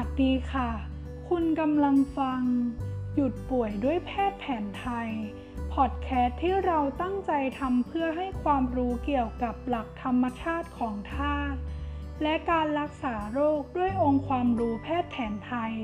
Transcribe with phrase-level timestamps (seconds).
[0.00, 0.70] วัสดีค่ะ
[1.28, 2.42] คุณกำลังฟัง
[3.14, 5.10] หยุดป่วยด้วยแพทย์แผนไทย
[5.74, 11.58] พอดแคสต์ที่เราตั้งใจทำเพื่อให้ความรู้เกี่ยวกับหลักธรรมชาติของธาตุ
[12.22, 15.74] และการรักษาโรคด้วยองค์ความรู้แพทย์แผนไทย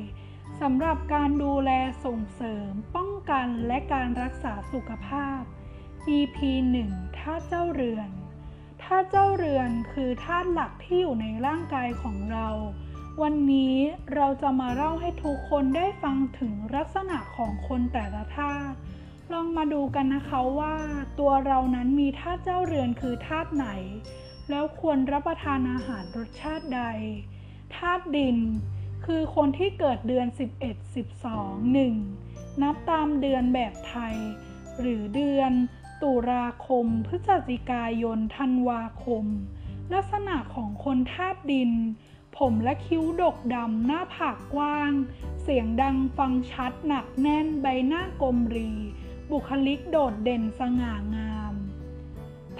[0.60, 1.70] สำหรับการดูแล
[2.04, 5.40] ส่งเสริม ป้องกันและการรักษาสุขภาพ
[6.16, 6.38] EP
[6.82, 8.08] 1ธาตุเจ้าเรือน
[8.82, 12.48] ธาตุเจ้าเรือนคือธาตุหลักที่อยู่ในร่างกายของเรา
[13.22, 13.74] วันนี้
[14.14, 18.76] เราจะมาเล่าให้ทุกคนได้ฟังถึงลักษณะของคนแต่ละธาตุ
[19.32, 20.76] ลองมาดูกันนะคะว่า
[21.18, 23.68] ตัวเรานั้นมีธาตุเจ้าเรือนคือธาตุไหน
[24.50, 26.82] แล้วควรรับประทานอาหารรสชาติใด
[27.76, 28.38] ธาตุดิน
[29.06, 30.26] คือคนที่เกิดเดือน
[30.62, 34.16] 11 12 1 นับตามเดือนแบบไทย
[34.80, 35.52] หรือเดือน
[36.02, 39.24] ตุลาคม พฤศจิกายนธันวาคม
[39.94, 41.72] ลักษณะของคนธาตุดิน
[42.38, 44.92] ผมและคิ้วดกดำหน้าผากกว้าง
[45.42, 48.72] เสียงดังฟังชัดหนักแน่นใบหน้ากลมรี
[49.30, 51.54] บุคลิกโดดเด่นสง่างาม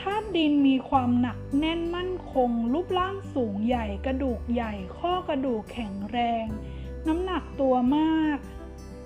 [0.00, 6.46] ธาตุดินมีความหนักแน่นมั่นคง รูปร่างสูงใหญ่กระดูกใหญ่ข้อกระดูกแข็งแรง
[7.06, 8.38] น้ำหนักตัวมาก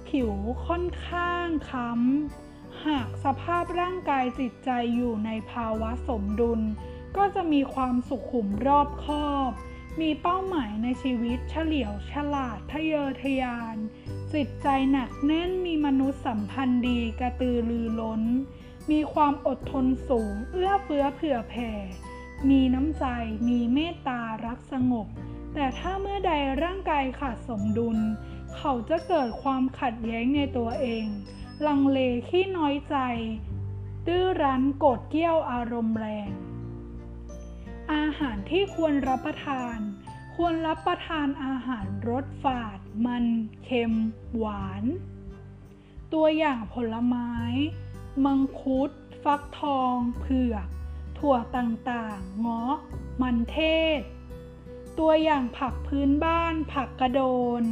[0.09, 0.33] ผิว
[0.67, 6.61] ค่อนข้างค้ำ หากสภาพร่างกายจิตใจอยู่ในภาวะสมดุล
[7.17, 9.53] ก็จะมีความสุขุมรอบคอบ
[10.01, 13.77] มีเป้าหมายในชีวิตเฉลียวฉลาดทะเยอทะยาน
[14.35, 18.23] จิตใจหนักแน่นมีมนุษยสัมพันธ์ดีกระตือรือร้น
[18.91, 21.71] มีความอดทนสูง เอื้อเฟื้อเผื่อแผ่
[22.51, 23.05] มีน้ำใจ
[23.49, 25.07] มีเมตตารักสงบ
[25.55, 27.99] แต่ถ้าเมื่อใดร่างกายขาดสมดุล
[28.57, 31.07] เขาจะเกิดความขัดแย้งในตัวเอง
[31.67, 32.97] ลังเลขี้น้อยใจ
[34.07, 36.31] ดื้อรั้นโกรธเกี้ยวอารมณ์แรง
[37.93, 39.79] อาหารที่ควรรับประทาน
[40.37, 43.25] ควรรับประทานอาหารรสฝาด มัน
[43.65, 43.93] เค็ม
[44.37, 44.85] หวาน
[46.13, 47.33] ตัวอย่างผลไม้
[48.25, 48.91] มังคุด
[49.25, 50.69] ฟักทอง เผือก
[51.19, 52.75] ถั่วต่างๆ เงาะ
[53.23, 53.59] มันเท
[53.99, 54.01] ศ
[54.99, 57.23] ตัวอย่างผักพื้นบ้าน ผักกระโด
[57.61, 57.63] น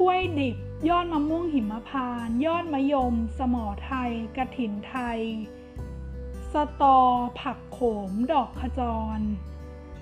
[0.00, 0.56] กล้วยดิบ
[0.88, 5.20] ยอดมะม่วงหิมพานตยอดมะยม สมอไทย กระถินไทย
[6.52, 6.98] สตอ
[7.40, 7.78] ผักโข
[8.08, 8.80] ม ดอกขจ
[9.18, 9.20] ร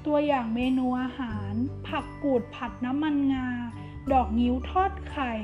[0.07, 1.53] ตัวอย่างเมนูอาหาร
[1.89, 3.49] ผักกูดผัดน้ำมันงา
[4.13, 5.35] ดอกงิ้วทอดไข่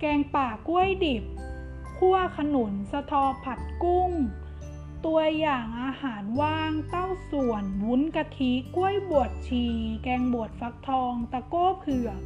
[0.00, 1.24] แกงป่ากล้วยดิบ
[1.96, 4.10] คั่วขนุนสะทอผัดกุ้ง
[5.06, 9.66] ตัวอย่างอาหารว่าง เต้าส่วน วุ้นกะทิกล้วยบวชชี
[10.04, 12.20] แกงบวชฟักทอง ตะโก้เผือก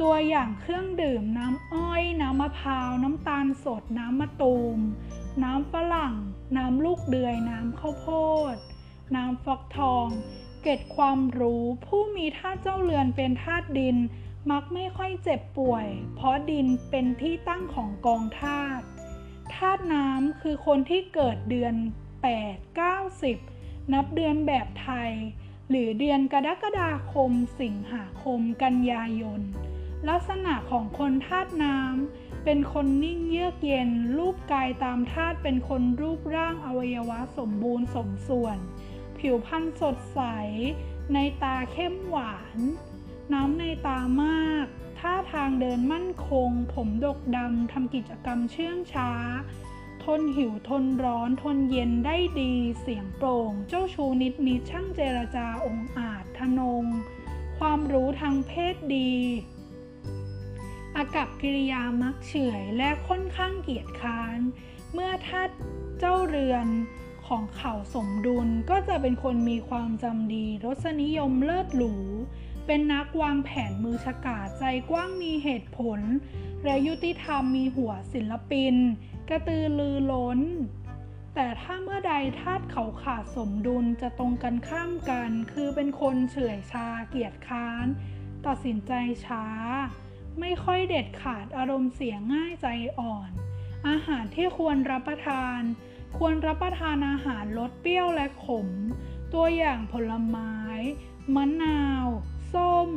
[0.00, 4.78] ตัวอย่างเครื่องดื่มน้ำอ้อย น้ำมะพร้าว น้ำตาลสด น้ำมะตูม
[5.44, 6.14] น้ำฝรั่ง
[6.56, 8.08] น้ำลูกเดือย น้ำข้าวโพ
[8.54, 8.56] ด
[9.16, 10.08] น้ำฟักทอง
[10.68, 13.96] กร็ดความรู้ ผู้มีธาตุเจ้าเรือนเป็นธาตุดิน
[14.50, 18.84] มักไม่ค่อยเจ็บป่วย เพราะดินเป็นที่ตั้งของกองธาตุ
[19.54, 21.74] ธาตุน้ำคือคนที่เกิดเดือน
[22.32, 25.12] 8 9 10 นับเดือนแบบไทย
[25.70, 29.40] หรือเดือนกรกฎาคม สิงหาคม กันยายน
[30.08, 38.58] ลักษณะของคนธาตุน้ำเป็นคนนิ่งเยือกเย็น รูปกายตามธาตุเป็นคนรูปร่างอวัยวะสมบูรณ์สมส่วน
[39.20, 40.20] ผิวพรรณสดใส
[41.14, 42.58] ในตาเข้มหวาน
[43.32, 44.66] น้ำในตามาก
[44.98, 49.10] ท่าทางเดินมั่นคง ผมดกดำทำกิจกรรมเชื่องช้า
[50.04, 56.84] ทนหิวทนร้อนทนเย็นได้ดี เสียงโปร่ง เจ้าชูนิดนิดช่างเจรจาองอาจทนง
[57.58, 59.12] ความรู้ทางเพศดี
[60.96, 64.38] อากับกิริยามักเฉื่อยและค่อนข้างเกียจค้าน
[64.92, 65.54] เมื่อธาตุ
[65.98, 66.66] เจ้าเรือน
[67.28, 71.94] ของเขาสมดุลก็จะเป็นคนมีความจำดี รสนิยมเลิศหรู
[72.66, 76.00] เป็นนักวางแผนมือฉกาจใจกว้างมีเหตุผล
[76.64, 78.74] และยุติธรรมมีหัวศิลปิน
[79.28, 80.40] กระตือรือร้น
[81.34, 87.86] แต่ถ้าเมื่อใดธาตุเขาขาดสมดุลจะตรงกันข้ามกัน คือเป็นคนเฉื่อยชาเกียจค้าน
[88.46, 88.92] ตัดสินใจ
[89.26, 89.46] ช้า
[90.40, 92.66] ไม่ค่อยเด็ดขาดอารมณ์เสียง่ายใจ
[92.98, 93.30] อ่อน
[93.88, 95.60] อาหารที่ควรรับประทาน
[96.16, 98.68] ควรรับประทานอาหารรสเปรี้ยวและขม
[99.34, 100.54] ตัวอย่างผลไม้
[101.34, 102.06] มะนาว
[102.54, 102.90] ส้ม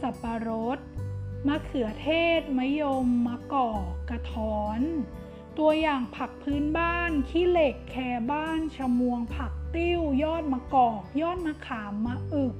[0.00, 0.78] สับปะรด
[1.46, 2.08] มะเขือเท
[2.38, 4.80] ศ มะยม มะกอก กระท้อน
[5.58, 7.96] ตัวอย่างผักพื้นบ้าน ขี้เหล็ก แค
[8.32, 12.54] บ้านชะมวง ผักติ้ว ยอดมะกอก ยอดมะขาม มะอึก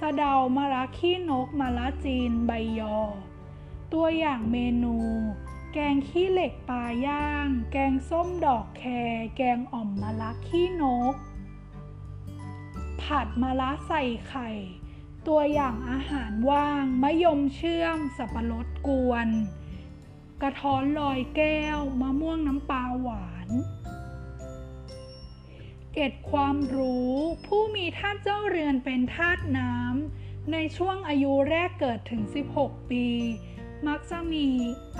[0.00, 2.98] สะเดามะระขี้นก มะระจีน ใบยอ
[3.92, 4.96] ตัวอย่างเมนู
[5.76, 11.14] แกงขี้เหล็กปลาย่าง แกงส้มดอกแครแกงอ่อมมะระขี้นก
[13.02, 14.50] ผัดมะระใส่ไข่
[15.26, 19.28] ตัวอย่างอาหารว่าง มะยมเชื่อม สับปะรดกวน
[20.42, 23.48] กระท้อนลอยแก้ว มะม่วงน้ำปลาหวาน
[25.92, 27.12] เกตความรู้
[27.46, 32.22] ผู้มีธาตุเจ้าเรือนเป็นธาตุน้ำ ในช่วงอายุแรกเกิดถึง
[32.56, 33.06] 16 ปี
[33.88, 34.48] มักจะมี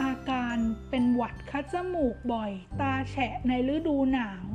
[0.02, 0.56] อาการ
[0.90, 4.46] เป็นหวัดคัดจมูกบ่อย ตาแฉะในฤดูหนาว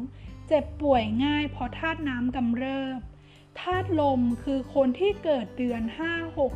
[0.47, 3.00] เจ็บป่วยง่ายเพราะธาตุน้ำกำเริบ
[3.59, 5.81] ธาตุลมคือคนที่เกิดเดือน
[6.12, 6.51] 5 6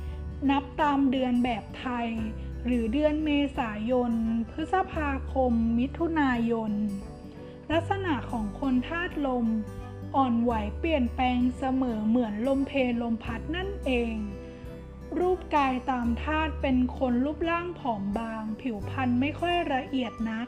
[0.00, 2.08] 7 นับตามเดือนแบบไทย
[2.66, 4.12] หรือเดือนเมษายน
[4.50, 6.72] พฤษภาคม มิถุนายน
[7.72, 9.46] ลักษณะของคนธาตุลม
[10.16, 14.14] อ่อนไหวเปลี่ยนแปลงเสมอเหมือนลมเพลลมพัดนั่นเอง
[15.20, 20.46] รูปกายตามธาตุเป็นคนรูปร่างผอมบาง ผิวพรรณไม่ค่อยละเอียดนัก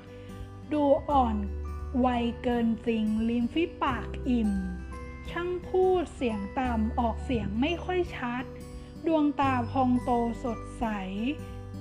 [0.72, 1.36] ดูอ่อน
[2.04, 4.50] วัยเกินจริง ลิ้มฝีปากอิ่ม
[5.30, 8.44] ช่างพูดเสียงต่ำออกเสียงไม่ค่อยชัด
[9.06, 10.10] ดวงตาพองโต
[10.44, 10.86] สดใส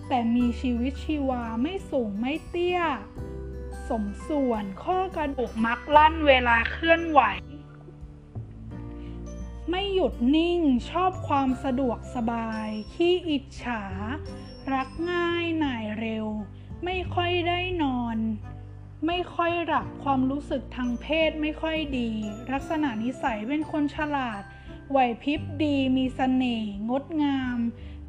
[0.07, 2.81] แต่มีชีวิตชีวาไม่สูงไม่เตี้ย
[3.89, 7.21] สมส่วนข้อกระดูกมักลั่นเวลาเคลื่อนไหว
[9.69, 10.59] ไม่หยุดนิ่ง
[10.89, 13.83] ชอบความสะดวกสบาย ขี้อิจฉา
[14.73, 16.27] รักง่ายหน่ายเร็ว
[16.85, 18.17] ไม่ค่อยได้นอน
[19.07, 22.09] ไม่ค่อยหลับความรู้สึกทางเพศไม่ค่อยดี
[22.51, 24.41] ลักษณะนิสัยเป็นคนฉลาด
[24.91, 27.57] ไหวพริบดีมีสเสน่ห์งดงาม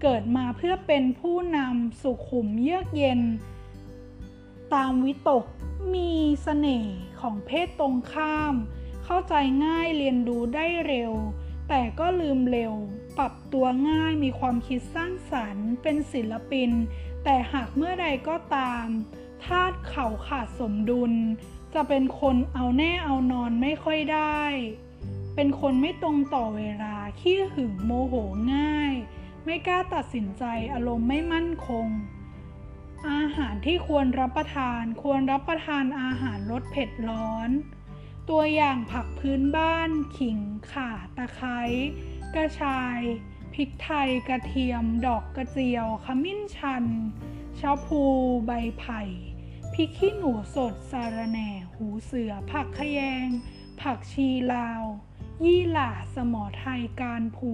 [0.02, 3.20] เกิดมาเพื่อเป็นผู้นำสุขุมเยือกเย็น
[4.74, 5.44] ตามวิตก
[5.94, 8.54] มีสเสน่ห์ของเพศตรงข้าม
[9.04, 9.34] เข้าใจ
[9.64, 11.12] ง่ายเรียนรู้ได้เร็ว
[11.68, 12.74] แต่ก็ลืมเร็ว
[13.18, 16.70] ปรับตัวง่ายมีความคิดสร้างสรรค์ เป็นศิลปิน
[17.24, 18.86] แต่หากเมื่อใดก็ตาม
[19.44, 21.12] ธาตุเขาขาดสมดุล
[21.74, 24.42] จะเป็นคนเอาแน่เอานอนไม่ค่อยได้
[25.34, 28.14] เป็นคนไม่ตรงต่อเวลา ขี้หึงโมโห
[28.54, 28.94] ง่าย
[29.44, 31.86] ไม่กล้าตัดสินใจอารมณ์ไม่มั่นคง
[33.10, 37.50] อาหารที่ควรรับประทาน ควรรับประทานอาหารรสเผ็ดร้อน
[38.28, 40.38] ตัวอย่างผักพื้นบ้าน ขิง
[40.72, 41.60] ข่า ตะไคร้
[42.34, 42.98] กระชาย
[43.54, 46.84] พริกไทย กระเทียม ดอกกระเจียว ขมิ้นชัน
[47.60, 48.02] ชาพู
[48.46, 49.02] ใบไผ่
[49.74, 53.26] พริกขี้หนูสด สาระแหน่ หูเสือ ผักขยง
[53.80, 54.82] ผักชีลาว
[55.44, 57.52] ยี่หล่า สมอไทย การภู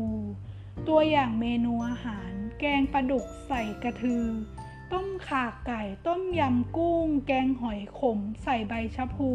[0.88, 2.30] ตัวอย่างเมนูอาหาร
[2.60, 4.26] แกงปลาดุกใส่กระทือ
[4.92, 9.32] ต้มขาไก่ ต้มยำกุ้ง แกงหอยขม ใส่ใบชะพู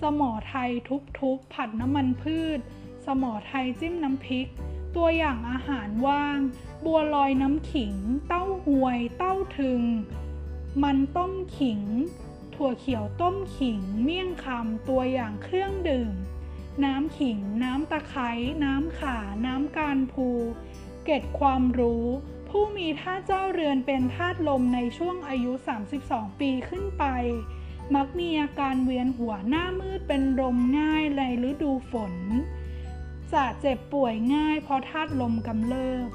[0.00, 0.70] สมอไทย
[1.18, 2.58] ทุบๆ ผัดน้ำมันพืช
[3.06, 4.48] สมอไทยจิ้มน้ำพริก
[4.96, 6.38] ตัวอย่างอาหารว่าง
[6.84, 7.94] บัวลอยน้ำขิง
[8.28, 9.82] เต้าหวย เต้าถึง
[10.82, 11.80] มันต้มขิง
[12.54, 16.14] ถั่วเขียวต้มขิง เมี่ยงคำตัวอย่างเครื่องดื่ม
[16.84, 18.30] น้ำขิง น้ำตะไคร้
[18.64, 20.28] น้ำข่าน้ำการพู
[21.04, 22.06] เกตความรู้
[22.48, 25.52] ผู้มีท่าเจ้าเรือนเป็นธาตุลมในช่วงอายุ
[25.96, 27.04] 32 ปีขึ้นไป
[27.94, 32.14] มักมีอาการเวียนหัวหน้ามืดเป็นลมง่ายในฤดูฝน
[33.32, 36.08] จะเจ็บป่วยง่ายเพราะธาตุลมกำเริบ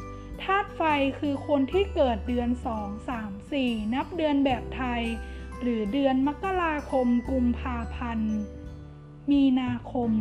[0.43, 0.81] ธาตุไฟ
[1.19, 5.03] คือคนที่เกิดเดือน 2 3 4 นับเดือนแบบไทย
[5.61, 8.35] หรือเดือนมกราคมกุมภาพันธ์
[9.31, 10.11] มีนาคม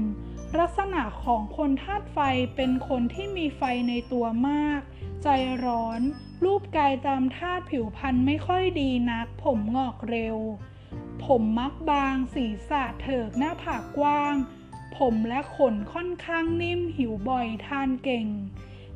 [0.59, 2.19] ลักษณะของคนธาตุไฟ
[2.57, 4.81] เป็นคนที่มีไฟในตัวมาก
[5.23, 5.29] ใจ
[5.65, 6.01] ร้อน
[6.45, 10.37] รูปกายตามธาตุผิวพรรณไม่ค่อยดีนัก ผมงอกเร็ว
[11.35, 14.35] ผมมักบาง ศีรษะเถิกหน้าผากกว้าง
[14.97, 18.27] ผมและขนค่อนข้างนิ่มหิวบ่อยทานเก่ง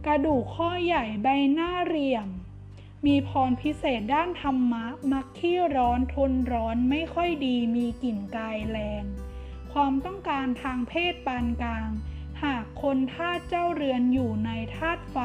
[0.06, 2.28] กระดูกข้อใหญ่ใบหน้าเรียม
[3.06, 9.04] มีพรพิเศษด้านธรรมะ มักขี้ร้อนทนร้อนไม่ค่อยดีมีกลิ่นกายแรง
[9.72, 11.88] ความต้องการทางเพศปานกลาง
[12.42, 15.18] หากคนธาตุเจ้าเรือนอยู่ในธาตุไฟ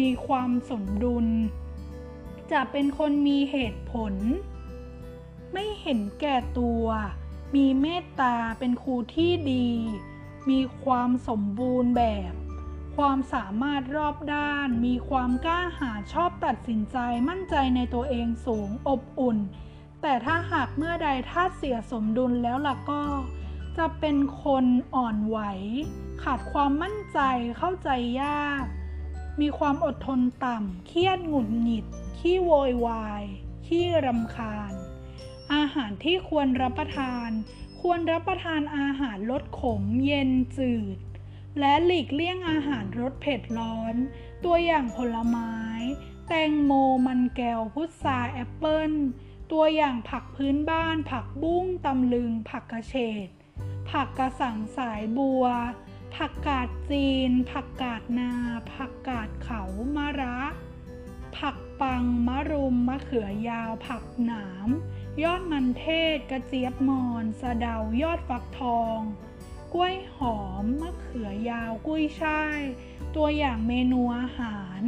[0.00, 1.26] มีความสมดุล
[2.52, 4.14] จะเป็นคนมีเหตุผล
[5.52, 6.84] ไม่เห็นแก่ตัว
[7.54, 9.68] มีเมตตาเป็นครูที่ดี
[10.50, 12.32] มีความสมบูรณ์แบบ
[12.96, 16.96] ความสามารถรอบด้าน มีความกล้าหาญชอบตัดสินใจ
[17.28, 19.38] มั่นใจในตัวเองสูงอบอุ่น
[20.02, 23.02] แต่ถ้าหากเมื่อใดธาตุเสียสมดุลแล้วล่ะก็
[23.78, 25.38] จะเป็นคนอ่อนไหว
[26.22, 27.20] ขาดความมั่นใจ
[27.58, 27.90] เข้าใจ
[28.22, 28.64] ยาก
[29.40, 31.84] มีความอดทนต่ำ เครียดหงุดหงิด
[32.18, 33.24] ขี้โวยวาย
[33.66, 34.72] ขี้รำคาญ
[35.54, 37.30] อาหารที่ควรรับประทาน
[37.80, 40.98] ควรรับประทานอาหารลดขม เย็นจืด
[41.58, 43.94] และหลีกเลี่ยงอาหารรสเผ็ดร้อน
[44.44, 45.54] ตัวอย่างผลไม้
[46.28, 46.72] แตงโม
[47.06, 48.92] มันแก้วพุทราแอปเปิ้ล
[49.52, 52.94] ตัวอย่างผักพื้นบ้าน ผักบุ้งตำลึง ผักกระเฉ
[53.26, 53.28] ด
[53.90, 55.44] ผักกระสังสายบัว
[56.16, 58.32] ผักกาดจีน ผักกาดนา
[58.74, 59.62] ผักกาดเขา
[59.96, 60.38] มะระ
[61.80, 64.68] ปัง มะรุม มะเขือยาว ผักหนาม
[65.22, 68.98] ยอดมันเทศ กระเจี๊ยบมอน สะเดา ยอดฟักทอง
[69.74, 72.60] กล้วยหอม มะเขือยาว กุ้ยช่าย
[73.16, 74.82] ตัวอย่างเมนูอาหาร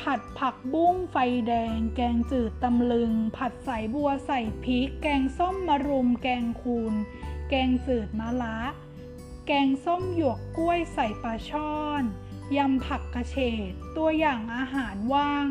[0.00, 1.16] ผัดผักบุ้งไฟ
[1.48, 6.94] แดง แกงจืดตำลึง ผัดใส่บัวใส่พริก แกงส้มมะรุม แกงคูน
[7.48, 8.58] แกงจืดมะละ
[9.46, 12.02] แกงส้มหยวกกล้วยใส่ปลาช่อน
[12.56, 13.36] ยำผักกระเฉ
[13.70, 15.44] ดตัวอย่างอาหารว่าง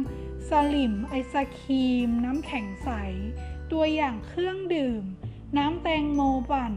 [0.49, 2.89] สลิมไอศครีม น้ำแข็งใส
[3.71, 5.03] ตัวอย่างเครื่องดื่ม
[5.57, 6.73] น้ำแตงโมปั่น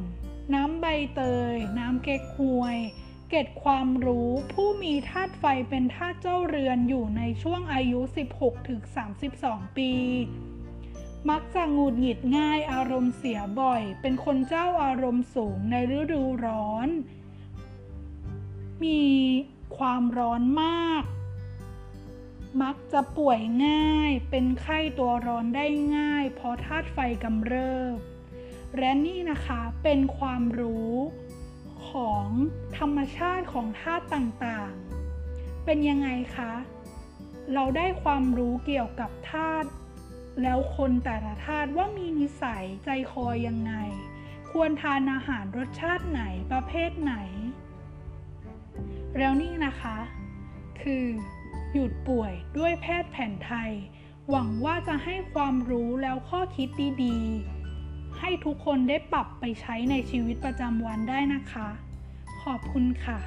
[0.55, 1.21] น้ำใบเต
[1.55, 2.79] ย น้ำเก๊กฮวย
[3.31, 8.00] เก็ดความรู้ผู้มีธาตุไฟเป็นธาตุเจ้าเรือนอยู่ในช่วงอายุ
[8.88, 9.93] 16-32 ปี
[11.31, 16.88] มักจะงุดหงิดง่ายอารมณ์เสียบ่อย เป็นคนเจ้าอารมณ์สูงในฤดูร้อน
[18.83, 19.00] มี
[19.76, 21.05] ความร้อนมาก
[22.62, 27.97] มักจะป่วยง่าย เป็นไข้ตัวร้อนได้ง่าย เพราะธาตุไฟกำเริบ
[28.79, 30.95] และนี่นะคะเป็นความรู้
[31.88, 32.26] ของ
[32.79, 36.52] ธรรมชาติของธาตุต่างๆ เป็นยังไงคะ
[37.55, 39.69] เราได้ความรู้เกี่ยวกับธาตุ
[40.43, 43.73] แล้วคนแต่ละธาตุว่ามีนิสัยใจคอยังไง
[44.50, 47.14] ควรทานอาหารรสชาติไหนประเภทไหน
[49.19, 49.97] แล้วนี่นะคะ
[50.83, 51.07] คือ
[51.73, 53.71] หยุดป่วยด้วยแพทย์แผนไทย
[54.31, 56.69] หวังว่าจะให้ความรู้แล้วข้อคิด
[57.04, 61.69] ดีๆ ให้ทุกคนได้ปรับไปใช้ในชีวิตประจำวันได้นะคะ
[62.42, 63.21] ขอบคุณค่ะ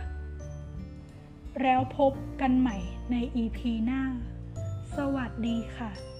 [1.61, 2.77] แล้วพบกันใหม่
[3.11, 4.01] ใน EP หน้า
[4.95, 6.14] สวัสดีค่ะ